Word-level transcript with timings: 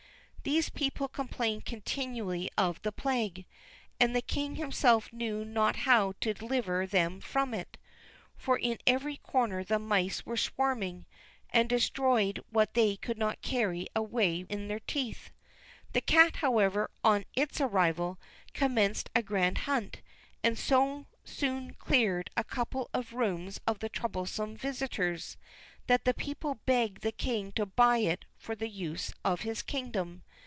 These 0.43 0.69
people 0.69 1.07
complained 1.07 1.65
continually 1.65 2.49
of 2.57 2.81
the 2.81 2.91
plague, 2.91 3.45
and 3.99 4.15
the 4.15 4.23
king 4.23 4.55
himself 4.55 5.13
knew 5.13 5.45
not 5.45 5.75
how 5.75 6.13
to 6.19 6.33
deliver 6.33 6.87
them 6.87 7.19
from 7.21 7.53
it; 7.53 7.77
for 8.37 8.57
in 8.57 8.79
every 8.87 9.17
corner 9.17 9.63
the 9.63 9.77
mice 9.77 10.25
were 10.25 10.35
swarming, 10.35 11.05
and 11.51 11.69
destroyed 11.69 12.43
what 12.49 12.73
they 12.73 12.95
could 12.95 13.19
not 13.19 13.43
carry 13.43 13.85
away 13.95 14.43
in 14.49 14.67
their 14.67 14.79
teeth. 14.79 15.29
The 15.93 16.01
cat, 16.01 16.37
however, 16.37 16.89
on 17.03 17.23
its 17.35 17.61
arrival, 17.61 18.17
commenced 18.55 19.11
a 19.15 19.21
grand 19.21 19.59
hunt; 19.69 20.01
and 20.43 20.57
so 20.57 21.05
soon 21.23 21.75
cleared 21.75 22.31
a 22.35 22.43
couple 22.43 22.89
of 22.95 23.13
rooms 23.13 23.61
of 23.67 23.77
the 23.77 23.89
troublesome 23.89 24.57
visitors, 24.57 25.37
that 25.85 26.03
the 26.05 26.13
people 26.15 26.55
begged 26.65 27.01
the 27.01 27.11
king 27.11 27.51
to 27.51 27.65
buy 27.65 27.97
it 27.97 28.25
for 28.37 28.55
the 28.55 28.69
use 28.69 29.13
of 29.23 29.41
his 29.41 29.61
kingdom. 29.61 30.23